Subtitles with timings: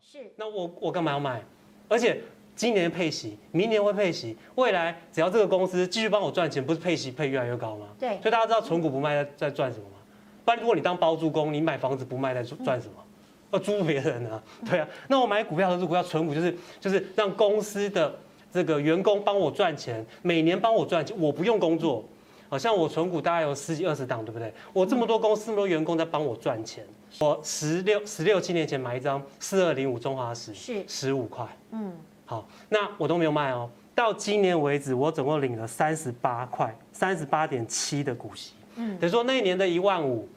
[0.00, 1.42] 是，那我我干嘛要卖？
[1.88, 2.20] 而且
[2.54, 7.86] 今年配息，明年会配息，未来只要这个公司继续帮我赚钱，不是配息配越来越高吗？
[7.98, 8.18] 对。
[8.20, 9.96] 所以大家知道存股不卖在在赚什么吗？
[10.44, 12.94] 不然如果你当包租公，你买房子不卖在赚什么？
[13.52, 14.42] 要租别人啊？
[14.68, 14.88] 对啊。
[15.08, 18.12] 那我买股票的是股票存股，就是就是让公司的
[18.52, 22.04] 这个员工帮我赚钱，每年帮我赚钱，我不用工作。
[22.48, 24.52] 好像我存股大概有十几二十档，对不对？
[24.72, 26.84] 我这么多公司，那么多员工在帮我赚钱。
[27.18, 31.46] 我十六十六七年前买一张四二零五中华石，是十五块。
[31.70, 31.92] 嗯，
[32.24, 33.70] 好，那我都没有卖哦。
[33.94, 38.52] 到今年为止，我总共领了三十八块，三十八点七的股息。
[38.74, 40.28] 嗯，等于说那一年的一万五，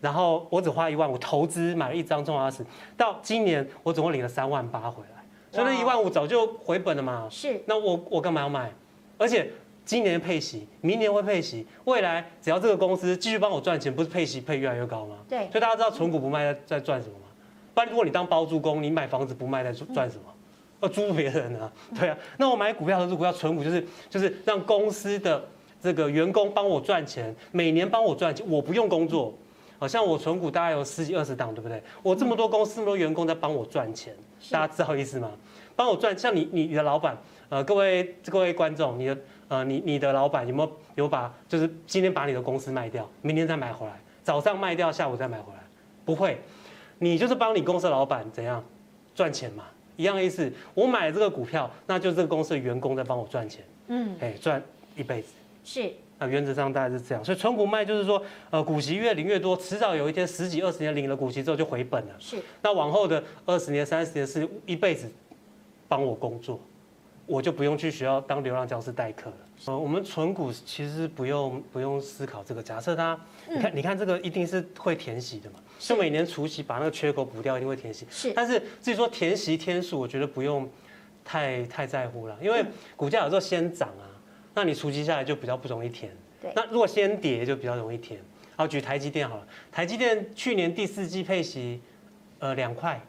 [0.00, 2.64] 然后我只花一万五投资买了一张中华石，
[2.96, 7.28] 到今年我总共领了三万八回来，所以那一万五早就回本了嘛。
[7.30, 8.72] 是，那我我干嘛要卖？
[9.16, 9.50] 而且。
[9.84, 15.16] 今年配息，明年会配息，未来只要这个公司继续帮我赚钱，不是配息配越来越高吗？
[15.28, 15.40] 对。
[15.50, 17.26] 所以大家知道存股不卖在在赚什么吗？
[17.74, 20.24] 不然如果你当包租公，你买房子不卖在赚什么？
[20.80, 21.72] 要租别人啊？
[21.98, 22.16] 对啊。
[22.38, 25.44] 那我买股票和股票存股就是就是让公司的
[25.82, 29.34] 这个员工帮我赚钱，每年帮我赚钱，我不用工作。
[29.84, 31.82] 好像我存股大概有十几二十档，对不对？
[32.02, 34.16] 我这么多公司，这么多员工在帮我赚钱，
[34.50, 35.30] 大家知道意思吗？
[35.76, 37.14] 帮我赚，像你你你的老板，
[37.50, 39.16] 呃，各位各位观众，你的。
[39.46, 45.60] 呃，你你的老板有没有有把就是今天把你的公司卖掉，明天再买回来，早上卖掉，下午再买回来？
[46.02, 46.40] 不会，
[46.98, 48.64] 你就是帮你公司的老板怎样
[49.14, 49.64] 赚钱嘛，
[49.96, 50.50] 一样意思。
[50.72, 54.60] 我买了这个股票，那就是这个公司的员工在帮我赚钱，嗯，哎，赚
[54.96, 55.34] 一辈子。
[55.62, 55.92] 是，
[56.24, 57.24] 那原则上大概是这样。
[57.24, 62.14] 所以存股卖就是说，呃，股息越领越多，迟早有一天十几二十年领了股息之后就回本了。
[62.18, 65.10] 是，那往后的二十年、三十年是一辈子
[65.88, 66.58] 帮我工作。
[67.26, 69.36] 我就不用去学校当流浪教师代课了。
[69.64, 72.62] 呃，我们存股其实不用不用思考这个。
[72.62, 75.56] 假设它，你看你看这个一定是会填息的嘛？
[75.78, 78.06] 就每年除息把那个缺口补掉，一定会填息。
[78.10, 78.30] 是。
[78.34, 80.68] 但是至于说填息天数，我觉得不用
[81.24, 82.62] 太太在乎了，因为
[82.94, 84.04] 股价有时候先涨啊，
[84.54, 86.10] 那你除息下来就比较不容易填。
[86.40, 86.52] 对。
[86.54, 88.20] 那如果先跌就比较容易填。
[88.56, 91.80] 好，举台积电好了，台积电去年第四季配息，
[92.38, 93.00] 呃，两块，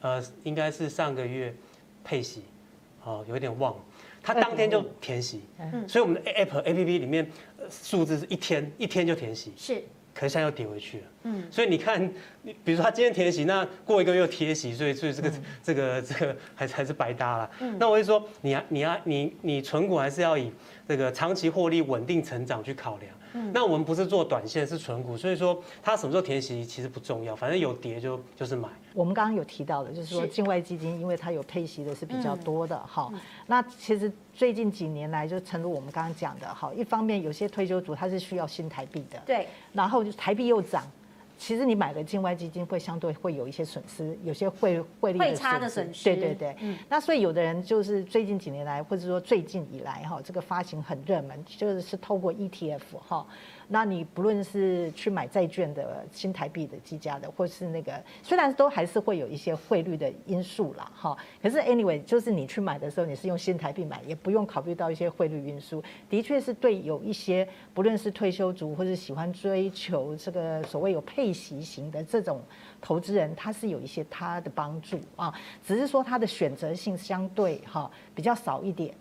[0.00, 1.54] 呃，应该是上个月
[2.04, 2.44] 配息。
[3.06, 3.84] 哦，有点忘了，
[4.22, 5.42] 它当天就填息，
[5.86, 7.30] 所以我们的 App A P P 里面
[7.68, 9.84] 数字是一天一天就填息，是，
[10.14, 12.00] 可是现在又跌回去了，嗯，所以你看，
[12.42, 15.32] 你比如说他今天填息，那过一个月又贴息，所以所以这个
[15.62, 20.52] 这个这个还是还是白搭了，那我就说，你要你要你你存股还是要以
[20.86, 23.10] 这个长期获利稳定成长去考量。
[23.52, 28.68] 那我们不是做短线，是存股，所以说它什么时候填息其实不重要，反正有跌就就是买。
[28.94, 33.12] 我们刚刚有提到的，就是说境外基金，因为它有配息的是比较多的哈。
[33.46, 40.84] 那其实最近几年来，就诚如我们刚刚讲的哈，一方面有些退休族他是需要新台币的，对，然后就台币又涨。
[41.46, 46.02] 其实你买的境外基金会相对会有一些损失，有些汇汇率汇差的损失。
[46.04, 46.78] 对对对，嗯。
[46.88, 53.26] 那所以有的人就是最近几年来，或者说最近以来哈，这个发行很热门，就是是透过 ETF 哈。
[53.68, 72.40] 那你不论是去买债券的新台币的计价的，或是那个，虽然都还是会有一些汇率的因素啦，哈，可是 anyway，就是你去买的时候，你是用新台币买，也不用考虑到一些汇率因素，的确是对有一些不论是退休族或是喜欢追求这个所谓有配息型的这种
[72.80, 75.32] 投资人，他是有一些他的帮助啊，
[75.66, 78.94] 只是说他的选择性相对哈比较少一点。